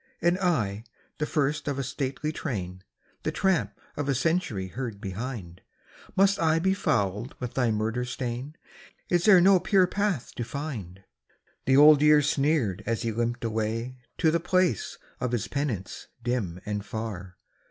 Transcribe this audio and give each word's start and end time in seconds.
"And 0.23 0.39
I, 0.39 0.83
the 1.19 1.27
first 1.27 1.67
of 1.67 1.77
a 1.77 1.83
stately 1.83 2.31
train, 2.31 2.81
The 3.21 3.31
tramp 3.31 3.77
of 3.95 4.09
a 4.09 4.15
century 4.15 4.69
heard 4.69 4.99
behind, 4.99 5.61
Must 6.15 6.39
I 6.39 6.57
be 6.57 6.73
fouled 6.73 7.35
with 7.39 7.53
thy 7.53 7.69
murder 7.69 8.03
stain? 8.03 8.55
Is 9.09 9.25
there 9.25 9.39
no 9.39 9.59
pure 9.59 9.85
path 9.85 10.33
to 10.37 10.43
find?" 10.43 11.03
The 11.67 11.77
Old 11.77 12.01
Year 12.01 12.23
sneered 12.23 12.81
as 12.87 13.03
he 13.03 13.11
limped 13.11 13.43
away 13.45 13.99
To 14.17 14.31
the 14.31 14.39
place 14.39 14.97
of 15.19 15.33
his 15.33 15.47
penance 15.47 16.07
dim 16.23 16.59
and 16.65 16.83
far. 16.83 17.37